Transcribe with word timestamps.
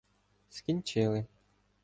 Скінчили. 0.49 1.25